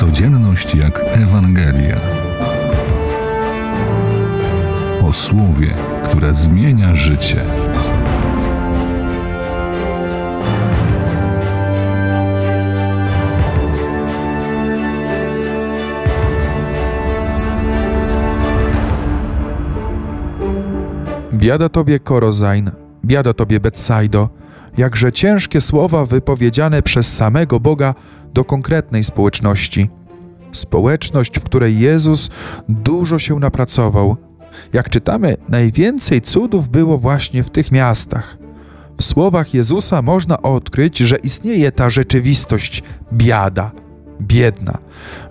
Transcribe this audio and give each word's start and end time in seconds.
Codzienność 0.00 0.74
jak 0.74 1.00
Ewangelia. 1.12 2.00
O 5.02 5.12
słowie, 5.12 5.74
które 6.04 6.34
zmienia 6.34 6.94
życie. 6.94 7.44
Biada 21.32 21.68
tobie 21.68 21.98
Korozain, 21.98 22.70
biada 23.04 23.32
tobie 23.32 23.60
Betsaido, 23.60 24.28
jakże 24.78 25.12
ciężkie 25.12 25.60
słowa 25.60 26.04
wypowiedziane 26.04 26.82
przez 26.82 27.14
samego 27.14 27.60
Boga 27.60 27.94
do 28.34 28.44
konkretnej 28.44 29.04
społeczności. 29.04 29.90
Społeczność, 30.52 31.38
w 31.40 31.44
której 31.44 31.78
Jezus 31.78 32.30
dużo 32.68 33.18
się 33.18 33.38
napracował. 33.38 34.16
Jak 34.72 34.90
czytamy, 34.90 35.36
najwięcej 35.48 36.20
cudów 36.20 36.68
było 36.68 36.98
właśnie 36.98 37.42
w 37.42 37.50
tych 37.50 37.72
miastach. 37.72 38.38
W 38.98 39.02
słowach 39.02 39.54
Jezusa 39.54 40.02
można 40.02 40.42
odkryć, 40.42 40.98
że 40.98 41.16
istnieje 41.16 41.72
ta 41.72 41.90
rzeczywistość 41.90 42.82
biada, 43.12 43.70
biedna, 44.20 44.78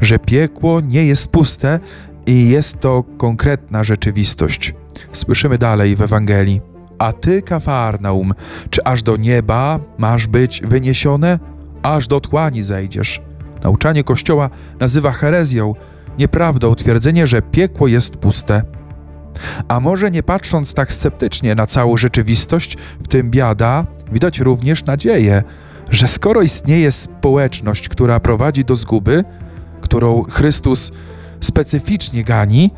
że 0.00 0.18
piekło 0.18 0.80
nie 0.80 1.06
jest 1.06 1.28
puste 1.28 1.80
i 2.26 2.48
jest 2.48 2.80
to 2.80 3.04
konkretna 3.18 3.84
rzeczywistość. 3.84 4.74
Słyszymy 5.12 5.58
dalej 5.58 5.96
w 5.96 6.02
Ewangelii. 6.02 6.60
A 6.98 7.12
ty, 7.12 7.42
Kafarnaum, 7.42 8.34
czy 8.70 8.84
aż 8.84 9.02
do 9.02 9.16
nieba 9.16 9.80
masz 9.98 10.26
być 10.26 10.62
wyniesione? 10.64 11.38
Aż 11.82 12.08
do 12.08 12.16
otchłani 12.16 12.62
zejdziesz. 12.62 13.20
Nauczanie 13.62 14.04
Kościoła 14.04 14.50
nazywa 14.80 15.12
herezją, 15.12 15.74
nieprawdą 16.18 16.74
twierdzenie, 16.74 17.26
że 17.26 17.42
piekło 17.42 17.88
jest 17.88 18.16
puste. 18.16 18.62
A 19.68 19.80
może 19.80 20.10
nie 20.10 20.22
patrząc 20.22 20.74
tak 20.74 20.92
sceptycznie 20.92 21.54
na 21.54 21.66
całą 21.66 21.96
rzeczywistość, 21.96 22.76
w 23.04 23.08
tym 23.08 23.30
biada, 23.30 23.86
widać 24.12 24.38
również 24.38 24.84
nadzieję, 24.84 25.42
że 25.90 26.08
skoro 26.08 26.42
istnieje 26.42 26.92
społeczność, 26.92 27.88
która 27.88 28.20
prowadzi 28.20 28.64
do 28.64 28.76
zguby, 28.76 29.24
którą 29.80 30.22
Chrystus 30.22 30.92
specyficznie 31.40 32.24
gani, 32.24 32.70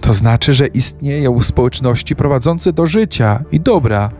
to 0.00 0.12
znaczy, 0.12 0.52
że 0.52 0.66
istnieją 0.66 1.42
społeczności 1.42 2.16
prowadzące 2.16 2.72
do 2.72 2.86
życia 2.86 3.42
i 3.52 3.60
dobra. 3.60 4.10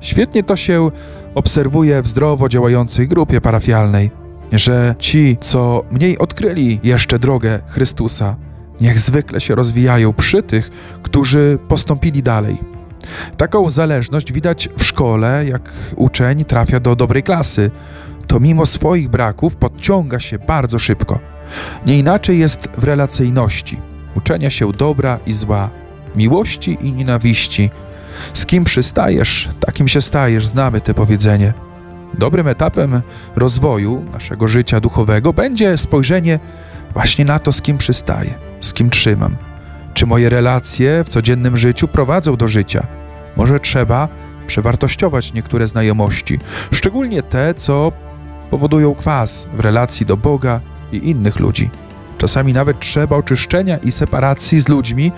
Świetnie 0.00 0.42
to 0.42 0.56
się 0.56 0.90
obserwuje 1.38 2.02
w 2.02 2.06
zdrowo 2.06 2.48
działającej 2.48 3.08
grupie 3.08 3.40
parafialnej, 3.40 4.10
że 4.52 4.94
ci, 4.98 5.36
co 5.40 5.84
mniej 5.90 6.18
odkryli 6.18 6.80
jeszcze 6.82 7.18
drogę 7.18 7.58
Chrystusa, 7.66 8.36
niech 8.80 9.00
zwykle 9.00 9.40
się 9.40 9.54
rozwijają 9.54 10.12
przy 10.12 10.42
tych, 10.42 10.70
którzy 11.02 11.58
postąpili 11.68 12.22
dalej. 12.22 12.58
Taką 13.36 13.70
zależność 13.70 14.32
widać 14.32 14.68
w 14.76 14.84
szkole, 14.84 15.44
jak 15.48 15.72
uczeń 15.96 16.44
trafia 16.44 16.80
do 16.80 16.96
dobrej 16.96 17.22
klasy, 17.22 17.70
to 18.26 18.40
mimo 18.40 18.66
swoich 18.66 19.08
braków 19.08 19.56
podciąga 19.56 20.20
się 20.20 20.38
bardzo 20.38 20.78
szybko. 20.78 21.18
Nie 21.86 21.98
inaczej 21.98 22.38
jest 22.38 22.68
w 22.78 22.84
relacyjności 22.84 23.80
uczenia 24.18 24.50
się 24.50 24.72
dobra 24.72 25.18
i 25.26 25.32
zła, 25.32 25.70
miłości 26.16 26.78
i 26.80 26.92
nienawiści. 26.92 27.70
Z 28.34 28.46
kim 28.46 28.64
przystajesz, 28.64 29.48
takim 29.60 29.88
się 29.88 30.00
stajesz, 30.00 30.46
znamy 30.46 30.80
te 30.80 30.94
powiedzenie. 30.94 31.52
Dobrym 32.18 32.48
etapem 32.48 33.02
rozwoju 33.36 34.04
naszego 34.12 34.48
życia 34.48 34.80
duchowego 34.80 35.32
będzie 35.32 35.76
spojrzenie 35.76 36.38
właśnie 36.92 37.24
na 37.24 37.38
to, 37.38 37.52
z 37.52 37.62
kim 37.62 37.78
przystaję, 37.78 38.34
z 38.60 38.72
kim 38.72 38.90
trzymam. 38.90 39.36
Czy 39.94 40.06
moje 40.06 40.28
relacje 40.28 41.04
w 41.04 41.08
codziennym 41.08 41.56
życiu 41.56 41.88
prowadzą 41.88 42.36
do 42.36 42.48
życia? 42.48 42.86
Może 43.36 43.60
trzeba 43.60 44.08
przewartościować 44.46 45.32
niektóre 45.32 45.68
znajomości, 45.68 46.38
szczególnie 46.72 47.22
te, 47.22 47.54
co 47.54 47.92
powodują 48.50 48.94
kwas 48.94 49.46
w 49.54 49.60
relacji 49.60 50.06
do 50.06 50.16
Boga 50.16 50.60
i 50.92 51.10
innych 51.10 51.40
ludzi. 51.40 51.70
Czasami 52.18 52.52
nawet 52.52 52.80
trzeba 52.80 53.16
oczyszczenia 53.16 53.78
i 53.78 53.92
separacji 53.92 54.60
z 54.60 54.68
ludźmi, 54.68 55.12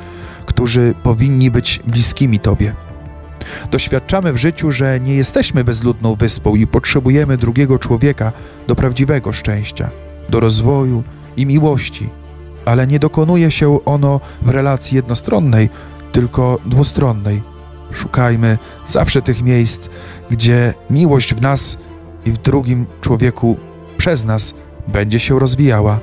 którzy 0.46 0.94
powinni 1.02 1.50
być 1.50 1.80
bliskimi 1.86 2.38
Tobie. 2.38 2.74
Doświadczamy 3.70 4.32
w 4.32 4.36
życiu, 4.36 4.72
że 4.72 5.00
nie 5.00 5.14
jesteśmy 5.14 5.64
bezludną 5.64 6.14
wyspą 6.14 6.54
i 6.54 6.66
potrzebujemy 6.66 7.36
drugiego 7.36 7.78
człowieka 7.78 8.32
do 8.66 8.74
prawdziwego 8.74 9.32
szczęścia, 9.32 9.90
do 10.28 10.40
rozwoju 10.40 11.02
i 11.36 11.46
miłości, 11.46 12.08
ale 12.64 12.86
nie 12.86 12.98
dokonuje 12.98 13.50
się 13.50 13.84
ono 13.84 14.20
w 14.42 14.48
relacji 14.48 14.96
jednostronnej, 14.96 15.68
tylko 16.12 16.58
dwustronnej. 16.66 17.42
Szukajmy 17.92 18.58
zawsze 18.86 19.22
tych 19.22 19.42
miejsc, 19.42 19.88
gdzie 20.30 20.74
miłość 20.90 21.34
w 21.34 21.40
nas 21.40 21.76
i 22.26 22.30
w 22.30 22.38
drugim 22.38 22.86
człowieku 23.00 23.56
przez 23.96 24.24
nas 24.24 24.54
będzie 24.88 25.18
się 25.18 25.38
rozwijała. 25.38 26.00